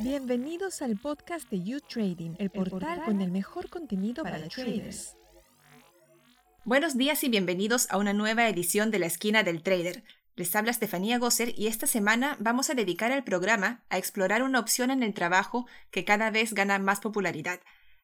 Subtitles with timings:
[0.00, 5.16] Bienvenidos al podcast de You Trading, el portal con el mejor contenido para, traders.
[6.64, 10.04] Buenos días y bienvenidos a una nueva edición de La Esquina del Trader.
[10.34, 14.60] Les habla Estefanía Gosser y esta semana vamos a dedicar el programa a explorar una
[14.60, 17.60] opción en el trabajo que cada vez gana más popularidad,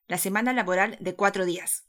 [0.09, 1.89] la semana laboral de cuatro días.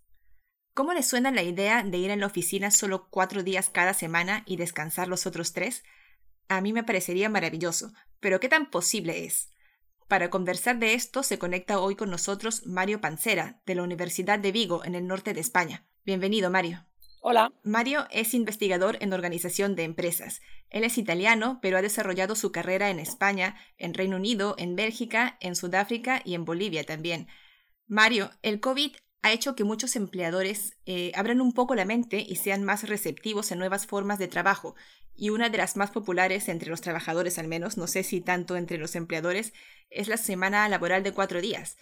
[0.73, 4.43] ¿Cómo les suena la idea de ir a la oficina solo cuatro días cada semana
[4.45, 5.83] y descansar los otros tres?
[6.49, 7.93] A mí me parecería maravilloso,
[8.23, 9.49] pero ¿qué tan posible es?
[10.07, 14.53] Para conversar de esto se conecta hoy con nosotros Mario Pancera, de la Universidad de
[14.53, 15.85] Vigo, en el norte de España.
[16.05, 16.88] Bienvenido, Mario.
[17.21, 17.51] Hola.
[17.63, 20.39] Mario es investigador en organización de empresas.
[20.70, 25.37] Él es italiano, pero ha desarrollado su carrera en España, en Reino Unido, en Bélgica,
[25.41, 27.27] en Sudáfrica y en Bolivia también.
[27.87, 32.36] Mario, el COVID ha hecho que muchos empleadores eh, abran un poco la mente y
[32.36, 34.76] sean más receptivos a nuevas formas de trabajo.
[35.16, 38.58] Y una de las más populares entre los trabajadores al menos, no sé si tanto
[38.58, 39.54] entre los empleadores,
[39.90, 41.77] es la semana laboral de cuatro días.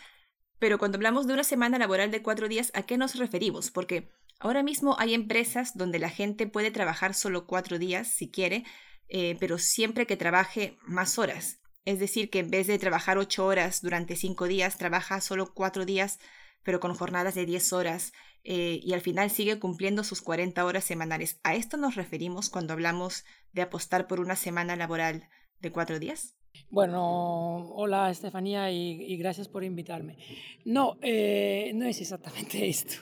[0.60, 3.72] Pero cuando hablamos de una semana laboral de cuatro días, ¿a qué nos referimos?
[3.72, 8.66] Porque ahora mismo hay empresas donde la gente puede trabajar solo cuatro días si quiere,
[9.10, 11.60] eh, pero siempre que trabaje más horas.
[11.86, 15.86] Es decir, que en vez de trabajar ocho horas durante cinco días, trabaja solo cuatro
[15.86, 16.20] días
[16.64, 20.84] pero con jornadas de 10 horas eh, y al final sigue cumpliendo sus 40 horas
[20.84, 21.40] semanales.
[21.44, 23.24] ¿A esto nos referimos cuando hablamos
[23.54, 25.28] de apostar por una semana laboral
[25.60, 26.36] de cuatro días?
[26.70, 30.18] Bueno, hola Estefanía y, gracias por invitarme.
[30.66, 32.96] No, eh, no es exactamente esto.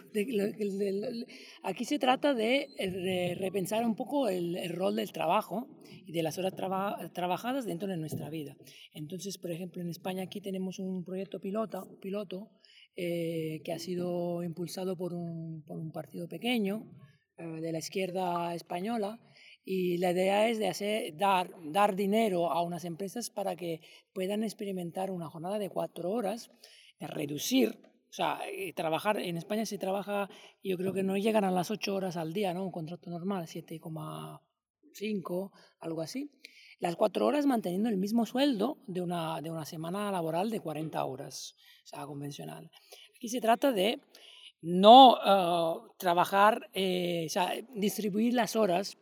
[1.63, 5.67] aquí se trata de, repensar un poco el, rol del trabajo
[6.05, 6.53] y de las horas
[7.13, 8.55] trabajadas dentro de nuestra vida.
[8.93, 12.49] Entonces, por ejemplo, en España aquí tenemos un proyecto piloto, piloto
[12.95, 16.85] eh, que ha sido impulsado por un, por un partido pequeño
[17.37, 19.19] eh, de la izquierda española.
[19.63, 23.81] Y la idea es de hacer, dar, dar dinero a unas empresas para que
[24.13, 26.49] puedan experimentar una jornada de cuatro horas,
[26.99, 27.77] reducir
[28.09, 30.27] o sea, eh, trabajar, en España se trabaja,
[30.63, 32.65] yo creo que no llegan a las ocho horas al día, ¿no?
[32.65, 36.31] Un contrato normal, 7,5, algo así.
[36.79, 41.03] Las cuatro horas manteniendo el mismo sueldo de una, de una semana laboral de 40
[41.03, 42.71] horas, o sea, convencional.
[43.15, 43.99] Aquí se trata de
[44.61, 48.97] no ah, trabajar, eh, o sea, distribuir las horas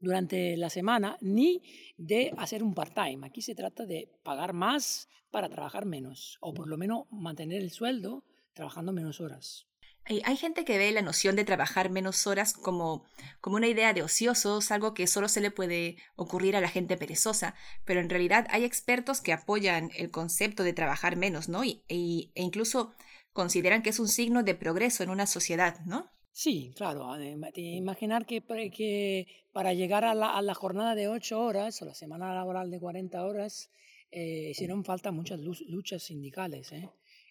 [0.00, 1.62] durante la semana, ni
[1.96, 3.26] de hacer un part-time.
[3.26, 7.70] Aquí se trata de pagar más para trabajar menos, o por lo menos mantener el
[7.70, 9.66] sueldo trabajando menos horas.
[10.06, 13.04] Hay, gente que ve la noción de trabajar menos horas como,
[13.40, 16.96] como una idea de ociosos, algo que solo se le puede ocurrir a la gente
[16.96, 21.64] perezosa, pero en realidad hay expertos que apoyan el concepto de trabajar menos, ¿no?
[21.64, 22.92] Y, e incluso
[23.32, 26.10] consideran que es un signo de progreso en una sociedad, ¿no?
[26.32, 27.06] Sí, claro.
[27.54, 32.70] Imaginar que, que para llegar a la, jornada de ocho horas o la semana laboral
[32.70, 33.70] de 40 horas,
[34.10, 36.72] eh, hicieron falta muchas luchas sindicales.
[36.72, 36.88] ¿eh?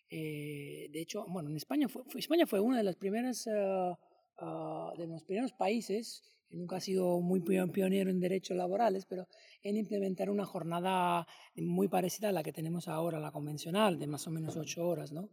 [0.09, 3.97] Eh, de hecho, bueno, en España fue, España fue uno de los primeros, ah,
[4.37, 9.27] ah, de los primeros países, que nunca ha sido muy pionero en derechos laborales, pero
[9.61, 14.25] en implementar una jornada muy parecida a la que tenemos ahora, la convencional, de más
[14.27, 15.29] o menos ocho horas, ¿no?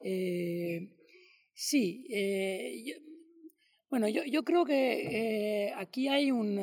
[0.00, 0.96] Eh,
[1.54, 3.00] sí, eh,
[3.88, 6.58] bueno, yo, yo, creo que eh, aquí hay un,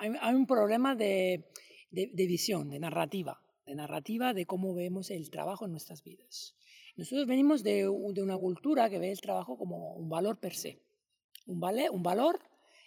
[0.00, 1.44] hay, un problema de,
[1.90, 6.56] de, visión, de narrativa, de narrativa de cómo vemos el trabajo en nuestras vidas.
[6.96, 10.82] Nosotros venimos de, una cultura que ve el trabajo como un valor per se,
[11.46, 12.40] un, valor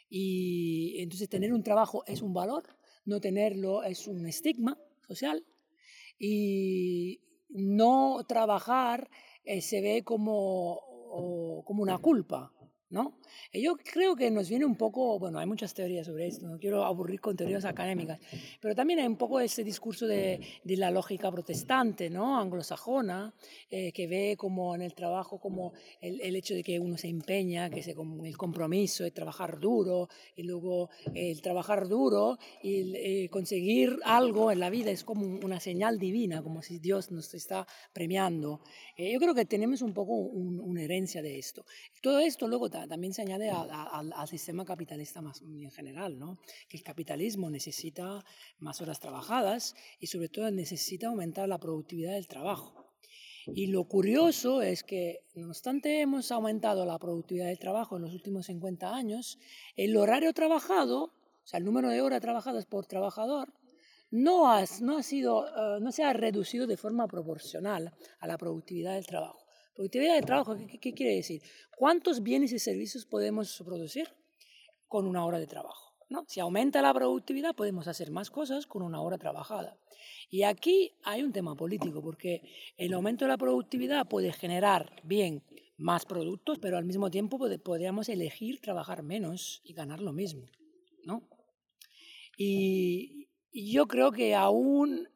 [0.10, 2.64] y entonces tener un trabajo es un valor,
[3.06, 4.78] no tenerlo es un estigma
[5.08, 5.44] social
[6.20, 9.10] y no trabajar
[9.44, 10.82] eh, se ve como
[11.68, 12.55] una culpa,
[12.96, 13.18] ¿no?
[13.54, 16.86] yo creo que nos viene un poco, bueno, hay muchas teorías sobre esto, no quiero
[16.86, 18.20] aburrir con teorías académicas,
[18.62, 22.40] pero también hay un poco ese discurso de, de la lógica protestante, ¿no?
[22.40, 23.34] Anglosajona,
[23.70, 27.08] eh, que ve como en el trabajo como el, el, hecho de que uno se
[27.08, 27.92] empeña, que se,
[28.24, 34.60] el compromiso de trabajar duro, y luego el trabajar duro y eh, conseguir algo en
[34.60, 38.62] la vida es como una señal divina, como si Dios nos está premiando.
[38.98, 41.66] Eh, yo creo que tenemos un poco una herencia de esto.
[42.02, 46.38] Todo esto luego también se añade al sistema capitalista más en general, ¿no?
[46.68, 48.24] que el capitalismo necesita
[48.60, 52.86] más horas trabajadas y sobre todo necesita aumentar la productividad del trabajo.
[53.54, 58.14] Y lo curioso es que, no obstante hemos aumentado la productividad del trabajo en los
[58.14, 59.38] últimos 50 años,
[59.76, 63.54] el horario trabajado, o sea, el número de horas trabajadas por trabajador,
[64.10, 64.46] no,
[64.82, 69.06] no, ha sido, eh, no se ha reducido de forma proporcional a la productividad del
[69.06, 69.45] trabajo.
[69.76, 71.42] Productividad de trabajo, ¿qué, quiere decir?
[71.78, 74.08] ¿Cuántos bienes y servicios podemos producir
[74.88, 75.94] con una hora de trabajo?
[76.10, 76.24] ¿no?
[76.28, 79.78] Si aumenta la productividad, podemos hacer más cosas con una hora trabajada.
[80.30, 82.42] Y aquí hay un tema político, porque
[82.78, 85.44] el aumento de la productividad puede generar, bien,
[85.78, 90.48] más productos, pero al mismo tiempo podríamos elegir trabajar menos y ganar lo mismo,
[91.04, 91.28] ¿no?
[92.38, 93.24] Y,
[93.58, 95.08] yo creo que aún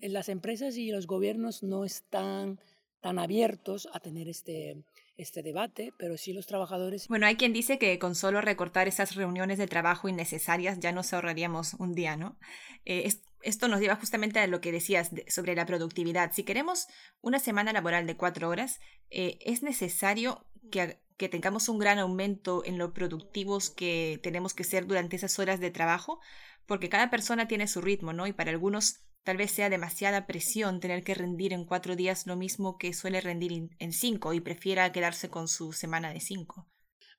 [0.00, 2.60] las empresas y los gobiernos no están
[3.00, 4.76] tan abiertos a tener este,
[5.16, 7.08] este debate, pero sí los trabajadores.
[7.08, 11.12] Bueno, hay quien dice que con solo recortar esas reuniones de trabajo innecesarias ya nos
[11.12, 12.38] ahorraríamos un día, ¿no?
[12.84, 13.12] Eh,
[13.42, 16.32] esto nos lleva justamente a lo que decías sobre la productividad.
[16.32, 16.86] Si queremos
[17.20, 18.80] una semana laboral de cuatro horas,
[19.10, 24.64] eh, es necesario que, que tengamos un gran aumento en lo productivos que tenemos que
[24.64, 26.20] ser durante esas horas de trabajo,
[26.66, 28.26] porque cada persona tiene su ritmo, ¿no?
[28.26, 32.34] Y para algunos Tal vez sea demasiada presión tener que rendir en cuatro días lo
[32.34, 36.66] mismo que suele rendir en cinco y prefiera quedarse con su semana de cinco.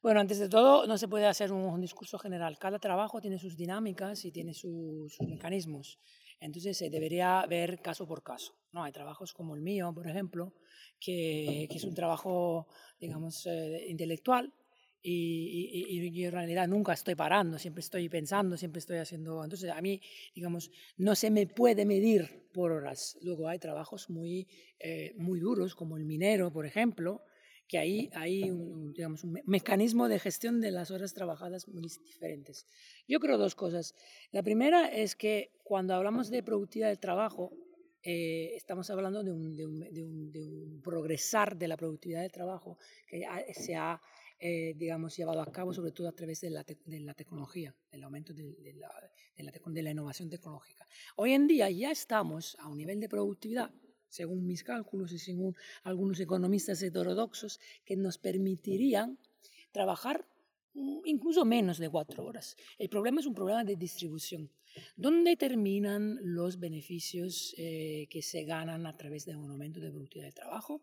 [0.02, 2.58] Bueno, antes de todo, no se puede hacer un, discurso general.
[2.58, 6.00] Cada trabajo tiene sus dinámicas y tiene sus, mecanismos.
[6.40, 8.56] Entonces se debería ver caso por caso.
[8.72, 8.84] ¿no?
[8.84, 10.56] Hay trabajos como el mío, por ejemplo,
[11.00, 12.66] que, que es un trabajo,
[13.00, 14.52] digamos, eh, intelectual,
[15.02, 19.44] y, y, en realidad nunca estoy parando, siempre estoy pensando, siempre estoy haciendo.
[19.44, 20.02] Entonces, a mí,
[20.36, 23.18] digamos, no se me puede medir por horas.
[23.22, 24.48] Luego hay trabajos muy,
[24.80, 27.24] eh, muy duros, como el minero, por ejemplo,
[27.68, 32.66] que ahí hay un, digamos, un mecanismo de gestión de las horas trabajadas muy diferentes.
[33.08, 33.96] Yo creo dos cosas.
[34.32, 37.54] La primera es que cuando hablamos de productividad del trabajo,
[38.02, 42.22] eh, estamos hablando de un, de, un, de, un, de un, progresar de la productividad
[42.22, 44.02] del trabajo que se ha
[44.40, 48.04] eh, digamos, llevado a cabo sobre todo a través de la, de la tecnología, del
[48.04, 48.90] aumento de, la,
[49.36, 50.86] de, la, innovación tecnológica.
[51.18, 53.70] Hoy en día ya estamos a un nivel de productividad,
[54.08, 59.20] según mis cálculos y según algunos economistas heterodoxos, que nos permitirían
[59.72, 60.26] trabajar
[60.74, 62.56] mm, incluso menos de cuatro horas.
[62.78, 64.50] El problema es un problema de distribución.
[64.96, 70.28] ¿Dónde terminan los beneficios eh, que se ganan a través de un aumento de productividad
[70.28, 70.82] de trabajo?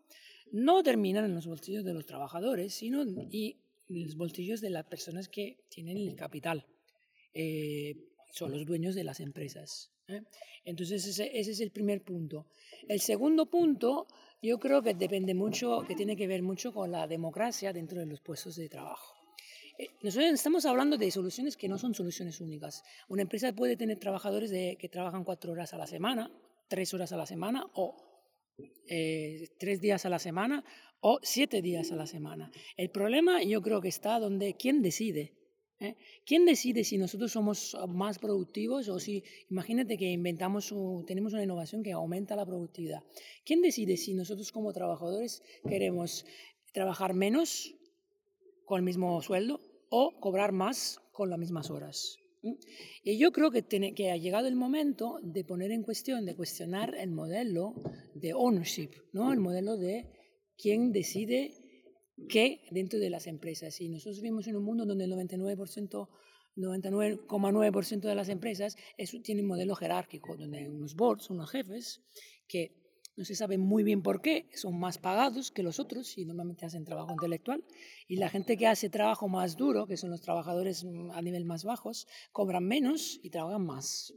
[0.51, 3.57] No terminan en los bolsillos de los trabajadores, sino y
[3.87, 6.65] los bolsillos de las personas que tienen el capital.
[7.33, 7.95] Eh,
[8.31, 9.91] son los dueños de las empresas.
[10.07, 10.21] ¿eh?
[10.65, 12.47] Entonces ese, es el primer punto.
[12.87, 14.07] El segundo punto,
[14.41, 18.05] yo creo que depende mucho, que tiene que ver mucho con la democracia dentro de
[18.05, 19.15] los puestos de trabajo.
[19.77, 22.83] Eh, nosotros estamos hablando de soluciones que no son soluciones únicas.
[23.07, 26.31] Una empresa puede tener trabajadores de, que trabajan cuatro horas a la semana,
[26.67, 27.95] tres horas a la semana o
[28.87, 30.63] eh, tres días a la semana
[31.01, 32.51] o siete días a la semana.
[32.75, 35.33] El problema yo creo que está donde quién decide.
[35.79, 35.95] ¿Eh?
[36.25, 40.73] ¿Quién decide si nosotros somos más productivos o si, imagínate que inventamos,
[41.05, 43.03] tenemos una innovación que aumenta la productividad?
[43.45, 46.25] ¿Quién decide si nosotros como trabajadores queremos
[46.73, 47.75] trabajar menos
[48.65, 52.17] con el mismo sueldo o cobrar más con las mismas horas?
[53.03, 56.95] Y yo creo que, que ha llegado el momento de poner en cuestión, de cuestionar
[56.95, 57.73] el modelo
[58.13, 59.33] de ownership, ¿no?
[59.33, 60.05] el modelo de
[60.57, 61.53] quién decide
[62.29, 63.79] qué dentro de las empresas.
[63.81, 66.09] Y nosotros vivimos en un mundo donde el 99%,
[66.55, 68.75] 99,9% de las empresas
[69.23, 72.01] tienen un modelo jerárquico, donde hay unos boards, unos jefes,
[72.47, 72.86] que
[73.17, 76.67] no se sabe muy bien por qué, son más pagados que los otros y normalmente
[76.67, 77.63] hacen trabajo intelectual.
[78.07, 81.43] Y la gente que hace trabajo más duro, que son los trabajadores mm, a nivel
[81.43, 84.13] más bajos, cobran menos y trabajan más.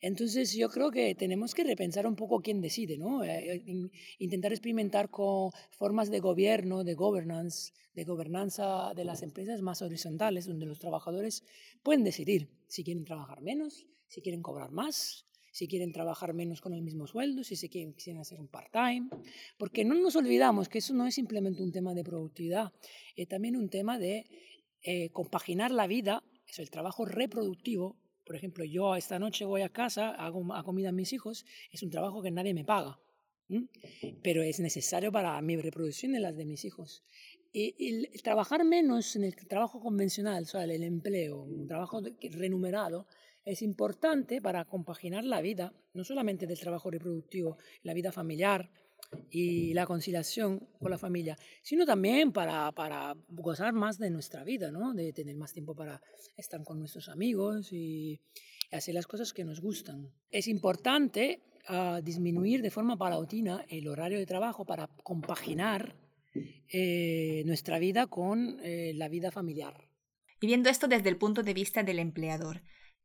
[0.00, 3.22] Entonces yo creo que tenemos que repensar un poco quién decide, ¿no?
[3.24, 9.60] Eh, eh, intentar experimentar con formas de gobierno, de governance, de gobernanza de las empresas
[9.60, 11.44] más horizontales, donde los trabajadores
[11.82, 15.26] pueden decidir si quieren trabajar menos, si quieren cobrar más,
[15.58, 19.08] si quieren trabajar menos con el mismo sueldo, si se quieren, hacer un part-time,
[19.56, 22.72] porque no nos olvidamos que eso no es simplemente un tema de productividad,
[23.16, 24.24] es también un tema de
[24.82, 26.22] eh, compaginar la vida,
[26.56, 27.96] el trabajo reproductivo.
[28.24, 31.82] Por ejemplo, yo esta noche voy a casa, hago a comida a mis hijos, es
[31.82, 33.00] un trabajo que nadie me paga,
[34.22, 37.02] pero es necesario para mi reproducción y las de mis hijos.
[37.52, 37.74] Y,
[38.12, 42.00] el trabajar menos en el trabajo convencional, o sea, el empleo, un trabajo
[42.30, 43.08] remunerado,
[43.48, 48.70] es importante para compaginar la vida, no solamente del trabajo reproductivo, la vida familiar
[49.30, 54.70] y la conciliación con la familia, sino también para, para gozar más de nuestra vida,
[54.70, 54.92] ¿no?
[54.92, 56.02] de tener más tiempo para
[56.36, 58.20] estar con nuestros amigos y
[58.70, 60.12] hacer las cosas que nos gustan.
[60.30, 61.40] Es importante
[61.70, 65.96] uh, disminuir de forma paulatina el horario de trabajo para compaginar
[66.70, 69.88] eh, nuestra vida con eh, la vida familiar.
[70.38, 72.60] Y viendo esto desde el punto de vista del empleador,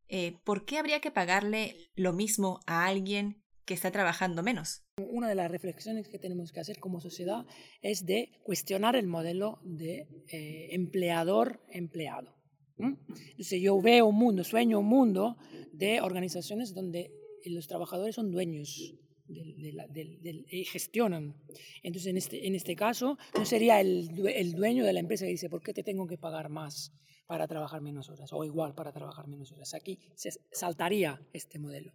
[0.08, 4.84] eh, ¿por qué habría que pagarle lo mismo a alguien que está trabajando menos?
[4.98, 7.46] Una de las reflexiones que tenemos que hacer como sociedad
[7.82, 12.36] es de cuestionar el modelo de eh, empleador-empleado.
[12.78, 15.38] Entonces yo veo un mundo, sueño un mundo
[15.72, 17.12] de organizaciones donde
[17.46, 21.36] los trabajadores son dueños y gestionan.
[21.82, 25.32] Entonces, en este, en este caso, no sería el, el, dueño de la empresa que
[25.32, 26.92] dice, ¿por qué te tengo que pagar más
[27.26, 28.32] para trabajar menos horas?
[28.34, 29.74] O igual para trabajar menos horas.
[29.74, 31.94] Aquí se saltaría este modelo.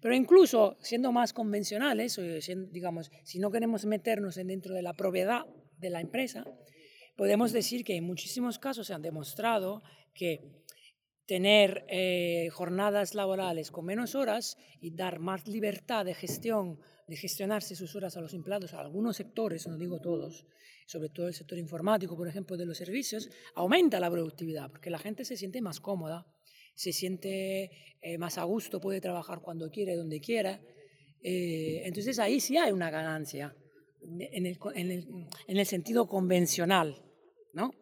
[0.00, 2.20] Pero incluso siendo más convencionales,
[2.70, 5.46] digamos, si no queremos meternos dentro de la propiedad
[5.78, 6.44] de la empresa,
[7.16, 10.40] podemos decir que en muchísimos casos se han demostrado que
[11.26, 16.78] tener eh, jornadas laborales con menos horas y dar más libertad de gestión,
[17.08, 20.46] de gestionarse sus horas a los empleados, a algunos sectores, no digo todos,
[20.86, 24.98] sobre todo el sector informático, por ejemplo, de los servicios, aumenta la productividad, porque la
[24.98, 26.26] gente se siente más cómoda,
[26.74, 27.70] se siente
[28.02, 30.60] eh, más a gusto, puede trabajar cuando quiere, donde quiera.
[31.22, 33.56] Eh, entonces ahí sí hay una ganancia,
[34.02, 35.06] en el, en el,
[35.46, 37.02] en el sentido convencional,
[37.54, 37.72] ¿no?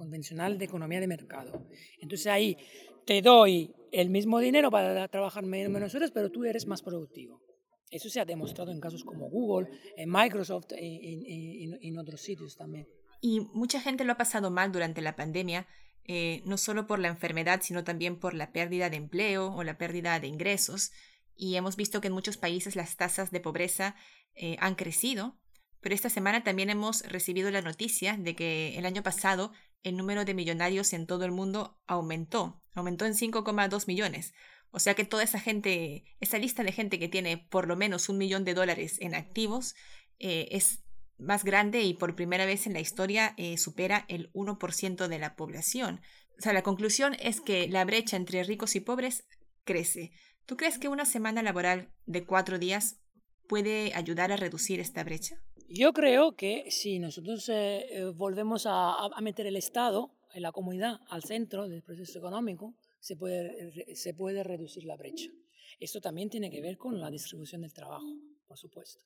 [0.00, 1.66] convencional de economía de mercado.
[2.00, 2.56] Entonces ahí
[3.04, 7.42] te doy el mismo dinero para trabajar menos horas, pero tú eres más productivo.
[7.90, 9.68] Eso se ha demostrado en casos como Google,
[10.06, 12.86] Microsoft y en, otros sitios también.
[13.20, 15.66] Y mucha gente lo ha pasado mal durante la pandemia,
[16.04, 19.76] eh, no solo por la enfermedad, sino también por la pérdida de empleo o la
[19.76, 20.92] pérdida de ingresos.
[21.36, 23.96] Y hemos visto que en muchos países las tasas de pobreza
[24.34, 25.38] eh, han crecido.
[25.80, 30.24] Pero esta semana también hemos recibido la noticia de que el año pasado el número
[30.24, 34.34] de millonarios en todo el mundo aumentó, aumentó en 5,2 millones.
[34.72, 38.08] O sea que toda esa gente, esa lista de gente que tiene por lo menos
[38.08, 39.74] un millón de dólares en activos
[40.18, 40.82] eh, es
[41.18, 45.36] más grande y por primera vez en la historia eh, supera el 1% de la
[45.36, 46.00] población.
[46.38, 49.24] O sea, la conclusión es que la brecha entre ricos y pobres
[49.64, 50.12] crece.
[50.46, 53.00] ¿Tú crees que una semana laboral de cuatro días
[53.48, 55.36] puede ayudar a reducir esta brecha?
[55.68, 61.68] Yo creo que si nosotros eh, volvemos a, meter el Estado, la comunidad, al centro
[61.68, 65.30] del proceso económico, se puede, se puede reducir la brecha.
[65.78, 68.06] Esto también tiene que ver con la distribución del trabajo,
[68.46, 69.02] por supuesto.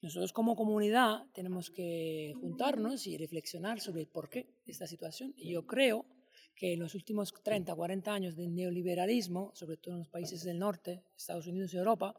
[0.00, 5.34] Nosotros como comunidad tenemos que juntarnos y reflexionar sobre el porqué de esta situación.
[5.36, 6.06] Y yo creo
[6.54, 10.58] que en los últimos 30, 40 años de neoliberalismo, sobre todo en los países del
[10.58, 12.14] norte, Estados Unidos y Europa,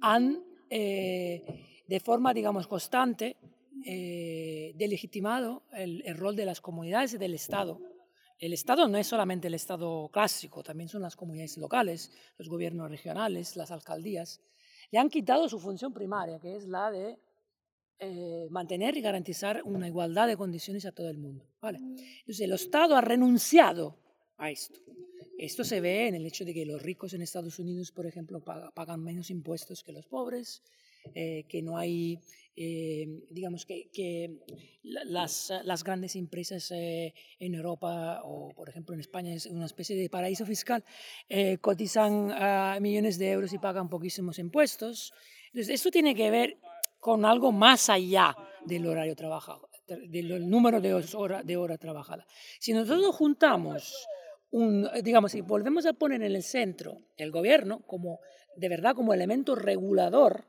[0.00, 1.42] han eh,
[1.86, 3.36] de forma, digamos, constante,
[3.84, 7.80] eh, delegitimado el, rol de las comunidades y del Estado.
[8.44, 12.90] El Estado no es solamente el Estado clásico, también son las comunidades locales, los gobiernos
[12.90, 14.42] regionales, las alcaldías.
[14.90, 17.18] Le han quitado su función primaria, que es la de
[18.00, 21.46] eh, mantener y garantizar una igualdad de condiciones a todo el mundo.
[21.58, 21.78] ¿vale?
[21.78, 23.96] Entonces, el Estado ha renunciado
[24.36, 24.78] a esto.
[25.38, 28.44] Esto se ve en el hecho de que los ricos en Estados Unidos, por ejemplo,
[28.44, 30.62] pagan menos impuestos que los pobres,
[31.14, 32.18] eh, que no hay,
[32.56, 34.38] eh, digamos, que, que
[34.82, 39.96] las, las, grandes empresas eh, en Europa o, por ejemplo, en España es una especie
[39.96, 40.82] de paraíso fiscal,
[41.60, 45.12] cotizan a millones de euros y pagan poquísimos impuestos.
[45.48, 46.58] Entonces, esto tiene que ver
[47.00, 48.34] con algo más allá
[48.64, 52.26] del horario trabajado, del número de horas de hora trabajada.
[52.58, 54.06] Si nosotros juntamos
[54.50, 58.20] un, digamos, si volvemos a poner en el centro el gobierno como
[58.56, 60.46] de verdad como elemento regulador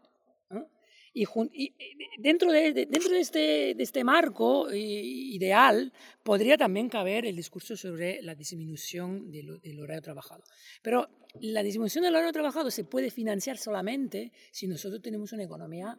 [1.18, 1.74] y,
[2.18, 5.94] dentro, de, dentro de, este, de este marco ideal
[6.24, 10.44] podría también caber el discurso sobre la disminución del, del, horario trabajado.
[10.82, 11.08] Pero
[11.40, 15.98] la disminución del horario trabajado se puede financiar solamente si nosotros tenemos una economía,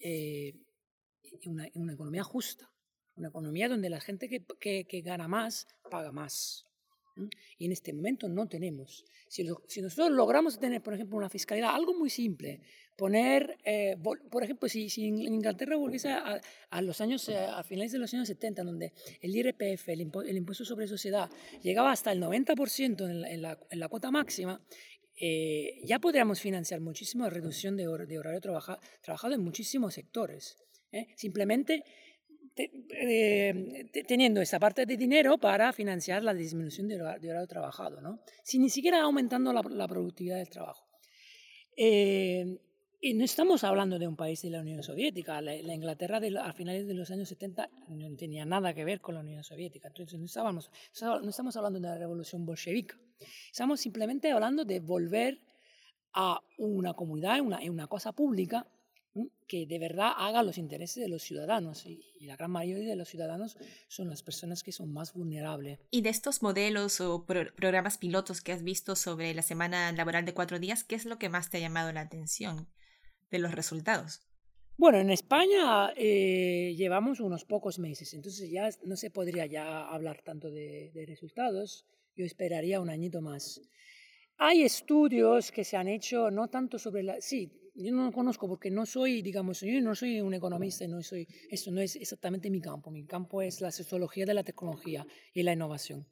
[0.00, 0.54] eh,
[1.46, 2.68] una, una, economía justa,
[3.14, 6.64] una economía donde la gente que, que, que gana más paga más.
[7.58, 9.04] Y en este momento no tenemos.
[9.28, 12.60] Si, si, nosotros logramos tener, por ejemplo, una fiscalidad, algo muy simple,
[12.98, 17.92] poner, eh, por ejemplo, si, si, Inglaterra volviese a, a los años, eh, a finales
[17.92, 21.30] de los años 70, donde el IRPF, el, impuesto sobre sociedad,
[21.62, 24.60] llegaba hasta el 90% en la, en, la, en la, cuota máxima,
[25.14, 30.56] eh, ya podríamos financiar muchísima reducción de, de horario trabaja, trabajado en muchísimos sectores.
[31.16, 31.84] Simplemente
[34.08, 38.20] teniendo esa parte de dinero para financiar la disminución de horario, trabajado, ¿no?
[38.42, 40.88] sin ni siquiera aumentando la, la productividad del trabajo.
[41.76, 42.58] Eh,
[43.00, 45.40] y no estamos hablando de un país de la Unión Soviética.
[45.40, 49.14] La, Inglaterra de, a finales de los años 70 no tenía nada que ver con
[49.14, 49.88] la Unión Soviética.
[49.88, 52.98] Entonces no, estábamos, no estamos hablando de la revolución bolchevica.
[53.50, 55.40] Estamos simplemente hablando de volver
[56.12, 58.66] a una comunidad, una, una cosa pública
[59.46, 63.08] que de verdad haga los intereses de los ciudadanos y, la gran mayoría de los
[63.08, 65.78] ciudadanos son las personas que son más vulnerables.
[65.90, 70.34] Y de estos modelos o programas pilotos que has visto sobre la semana laboral de
[70.34, 72.68] cuatro días, ¿qué es lo que más te ha llamado la atención?
[73.30, 74.20] De los resultados?
[74.76, 80.22] Bueno, en España eh, llevamos unos pocos meses, entonces ya no se podría ya hablar
[80.22, 81.84] tanto de, resultados.
[82.14, 83.60] Yo esperaría un añito más.
[84.36, 87.20] Hay estudios que se han hecho, no tanto sobre la...
[87.20, 91.02] Sí, yo no lo conozco porque no soy, digamos, yo no soy un economista, no
[91.02, 92.92] soy, eso no es exactamente mi campo.
[92.92, 95.04] Mi campo es la sociología de la tecnología
[95.34, 96.06] y la innovación.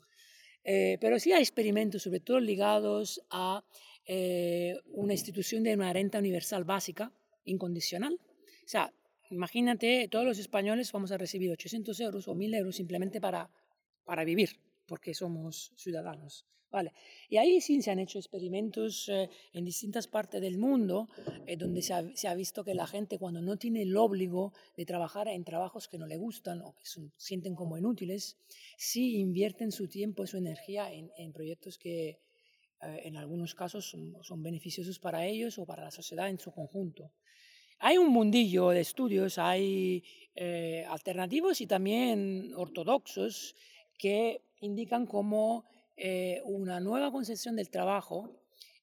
[0.64, 3.64] Eh, pero sí hay experimentos, sobre todo ligados a
[4.06, 7.12] eh, una institución de una renta universal básica,
[7.44, 8.14] incondicional.
[8.14, 8.92] O sea,
[9.30, 13.50] imagínate, todos los españoles vamos a recibir 800 euros o 1000 euros simplemente para,
[14.04, 16.46] para vivir, porque somos ciudadanos.
[16.70, 16.92] Vale.
[17.28, 21.08] Y ahí sí se han hecho experimentos eh, en distintas partes del mundo
[21.46, 25.28] eh, donde se ha, visto que la gente cuando no tiene el obligo de trabajar
[25.28, 26.82] en trabajos que no le gustan o que
[27.16, 28.36] sienten como inútiles,
[28.76, 32.18] sí invierten su tiempo y su energía en, en proyectos que
[32.82, 36.52] eh, en algunos casos son, son, beneficiosos para ellos o para la sociedad en su
[36.52, 37.12] conjunto.
[37.78, 40.02] Hay un mundillo de estudios, hay
[40.88, 43.54] alternativos y también ortodoxos
[43.98, 45.64] que indican cómo
[45.96, 48.30] eh, una nueva concepción del trabajo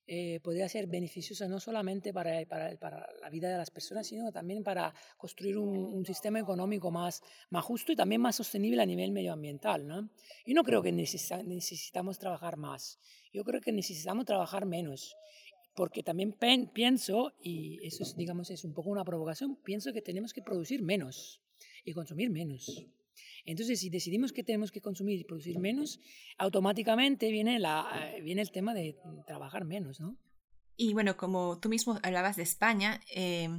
[0.05, 4.31] eh, podría ser beneficiosa no solamente para, para, para, la vida de las personas, sino
[4.33, 8.85] también para construir un, un, sistema económico más, más justo y también más sostenible a
[8.85, 9.87] nivel medioambiental.
[9.87, 10.09] ¿no?
[10.45, 12.99] Yo no creo que necesita, necesitamos trabajar más,
[13.31, 15.15] yo creo que necesitamos trabajar menos,
[15.73, 16.35] porque también
[16.73, 20.81] pienso, y eso es, digamos, es un poco una provocación, pienso que tenemos que producir
[20.81, 21.41] menos
[21.85, 22.85] y consumir menos.
[23.45, 25.99] Entonces, si decidimos que tenemos que consumir y producir menos,
[26.37, 28.95] automáticamente viene, la, eh, viene el tema de
[29.27, 30.17] trabajar menos, ¿no?
[30.75, 33.49] Y bueno, como tú mismo hablabas de España, eh,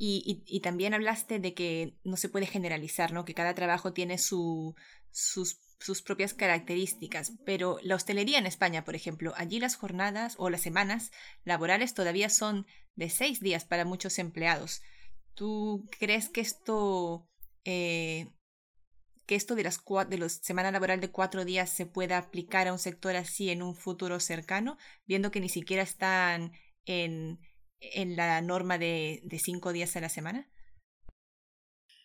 [0.00, 3.24] y, también hablaste de que no se puede generalizar, ¿no?
[3.24, 4.76] Que cada trabajo tiene su,
[5.10, 7.32] sus, sus propias características.
[7.44, 11.10] Pero la hostelería en España, por ejemplo, allí las jornadas o las semanas
[11.44, 14.82] laborales todavía son de seis días para muchos empleados.
[15.34, 17.28] ¿Tú crees que esto
[17.64, 18.28] eh,
[19.28, 22.72] que esto de las de los semana laboral de cuatro días se pueda aplicar a
[22.72, 26.52] un sector así en un futuro cercano, viendo que ni siquiera están
[26.86, 27.38] en,
[27.78, 30.50] en la norma de, de, cinco días a la semana?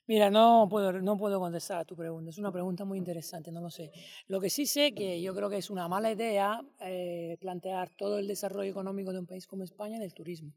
[0.06, 2.30] Mira, no puedo, no puedo contestar a tu pregunta.
[2.30, 3.90] Es una pregunta muy interesante, no lo sé.
[4.28, 8.20] Lo que sí sé que yo creo que es una mala idea eh, plantear todo
[8.20, 10.54] el desarrollo económico de un país como España en el turismo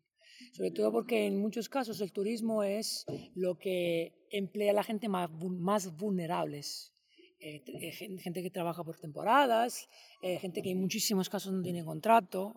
[0.57, 5.07] sobre todo porque en muchos casos el turismo es lo que emplea a la gente
[5.07, 6.95] más, más vulnerables.
[7.39, 9.87] Eh, eh, gente que trabaja por temporadas,
[10.23, 12.55] eh, gente que en muchísimos casos no tiene contrato.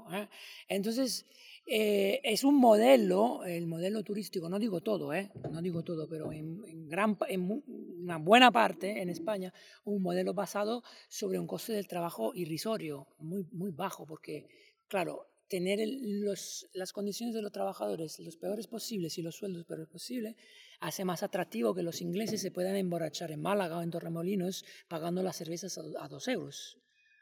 [0.69, 1.25] Entonces,
[1.65, 5.11] es un modelo, el modelo turístico, no digo todo,
[5.51, 7.61] no digo todo, pero en, gran, en
[8.01, 13.45] una buena parte en España, un modelo basado sobre un coste del trabajo irrisorio, muy,
[13.51, 14.47] muy bajo, porque,
[14.87, 19.87] claro, tener los, las condiciones de los trabajadores los peores posibles y los sueldos peores
[19.87, 20.35] posibles,
[20.79, 25.23] hace más atractivo que los ingleses se puedan emborrachar en Málaga o en Torremolinos pagando
[25.23, 26.77] las cervezas a, dos euros.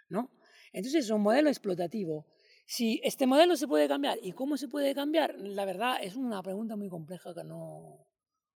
[0.10, 0.32] ¿no?
[0.74, 2.28] Entonces es un modelo explotativo.
[2.66, 6.44] Si este modelo se puede cambiar y cómo se puede cambiar, la verdad es una
[6.44, 8.06] pregunta muy compleja que no,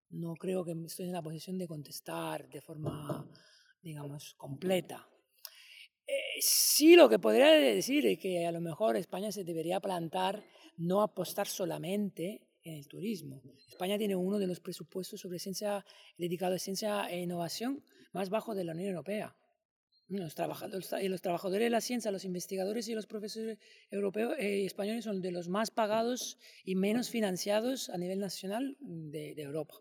[0.09, 3.29] no creo que estoy en la posición de contestar de forma,
[3.83, 5.07] digamos, completa.
[6.09, 10.43] Eh, sí, lo que podría decir es que a lo mejor España se debería plantar
[10.77, 13.43] no apostar solamente en el turismo.
[13.67, 15.85] España tiene uno de los presupuestos sobre ciencia
[16.17, 19.35] dedicado a ciencia e innovación más bajo de la Unión Europea.
[20.07, 23.59] Los trabajadores, los trabajadores de la ciencia, los investigadores y los profesores
[23.91, 28.75] europeos y eh, españoles son de los más pagados y menos financiados a nivel nacional
[28.79, 29.75] de, Europa.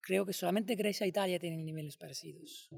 [0.00, 2.70] Creo que solamente Grecia e Italia tienen niveles parecidos.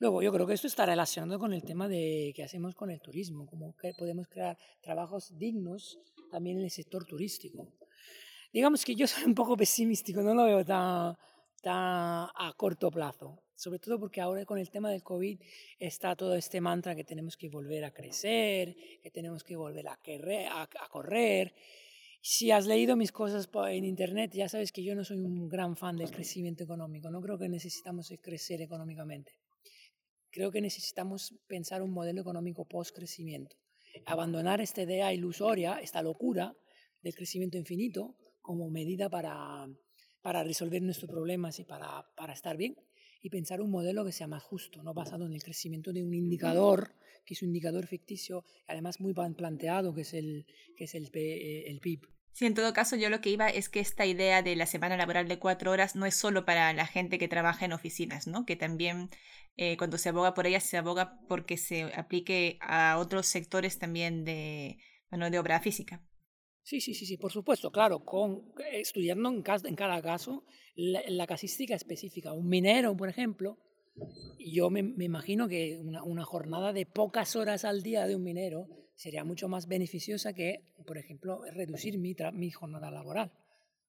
[0.00, 3.02] Luego, yo creo que esto está relacionado con el tema de qué hacemos con el
[3.02, 7.68] turismo, cómo podemos crear trabajos dignos también en el sector turístico.
[8.50, 11.18] Digamos que yo soy un poco pesimístico, no lo veo tan,
[11.60, 15.38] tan a corto plazo, sobre todo porque ahora con el tema del COVID
[15.78, 19.98] está todo este mantra que tenemos que volver a crecer, que tenemos que volver a,
[20.50, 21.54] a, a correr.
[22.22, 25.76] Si has leído mis cosas en internet, ya sabes que yo no soy un gran
[25.76, 29.39] fan del crecimiento económico, no creo que necesitamos crecer económicamente.
[30.30, 33.56] Creo que necesitamos pensar un modelo económico post-crecimiento.
[34.06, 36.56] Abandonar esta idea ilusoria, esta locura
[37.02, 39.68] del crecimiento infinito como medida para,
[40.22, 42.76] para resolver nuestros problemas y para, para estar bien
[43.22, 46.14] y pensar un modelo que sea más justo, no basado en el crecimiento de un
[46.14, 51.10] indicador, que es un indicador ficticio, además muy planteado, que es el, que es el,
[51.14, 52.06] el PIB.
[52.32, 54.96] Sí, en todo caso, yo lo que iba es que esta idea de la semana
[54.96, 58.46] laboral de cuatro horas no es solo para la gente que trabaja en oficinas, ¿no?
[58.46, 59.10] Que también
[59.56, 64.24] eh, cuando se aboga por ella se aboga porque se aplique a otros sectores también
[64.24, 64.78] de
[65.10, 66.02] mano de obra física.
[66.62, 70.44] Sí, sí, sí, sí, por supuesto, claro, con, estudiando en, cada, en cada caso
[70.76, 72.32] la, casística específica.
[72.32, 73.58] Un minero, por ejemplo,
[74.38, 78.68] yo me, imagino que una, jornada de pocas horas al día de un minero
[79.00, 83.32] sería mucho más beneficiosa que, por ejemplo, reducir mi, mi jornada laboral.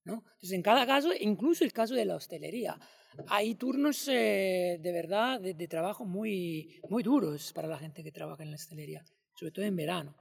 [0.05, 0.23] ¿no?
[0.35, 2.79] Entonces, en cada caso, incluso el caso de la hostelería,
[3.27, 8.13] hay turnos eh, de verdad de, de, trabajo muy, muy duros para la gente que
[8.13, 9.03] trabaja en la hostelería,
[9.35, 10.15] sobre todo en verano.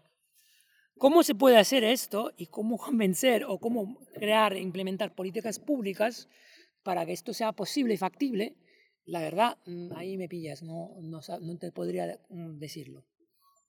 [0.98, 6.28] ¿Cómo se puede hacer esto y cómo convencer o cómo crear e implementar políticas públicas
[6.82, 8.56] para que esto sea posible y factible?
[9.04, 13.04] La verdad, mm, ahí me pillas, no, no, no te podría mm, decirlo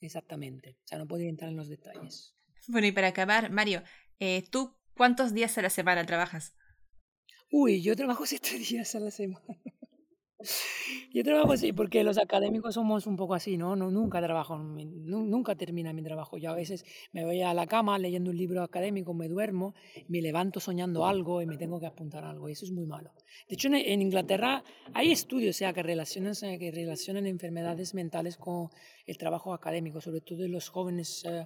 [0.06, 2.36] exactamente, o sea, no podría entrar en los detalles.
[2.68, 3.84] Bueno, y para acabar, Mario,
[4.20, 6.56] eh, ¿tú cuántos días a la semana trabajas?
[7.52, 9.46] Uy, yo trabajo siete días a la semana.
[11.14, 13.76] Yo trabajo así porque los académicos somos un poco así, ¿no?
[13.76, 16.38] no nunca trabajo, nunca termina mi trabajo.
[16.38, 19.74] Yo a veces me voy a la cama leyendo un libro académico, me duermo,
[20.08, 22.50] me levanto soñando algo y me tengo que apuntar algo.
[22.50, 23.14] Y eso es muy malo.
[23.48, 28.70] De hecho, en, Inglaterra hay estudios que, relacionan, que relacionan enfermedades mentales con
[29.06, 31.46] el trabajo académico, sobre todo de los jóvenes, eh,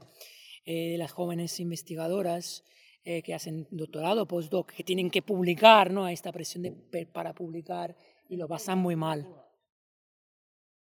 [0.66, 2.64] eh, las jóvenes investigadoras.
[3.08, 6.08] Eh, que hacen doctorado, postdoc, que tienen que publicar, ¿no?
[6.08, 7.96] Esta presión de, para publicar
[8.30, 9.28] y lo pasan muy mal.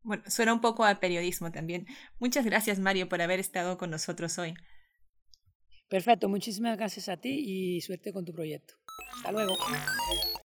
[0.03, 1.87] Bueno, suena un poco al periodismo también.
[2.19, 4.55] Muchas gracias, Mario, por haber estado con nosotros hoy.
[5.89, 8.75] Perfecto, muchísimas gracias a ti y suerte con tu proyecto.
[9.15, 9.55] Hasta luego.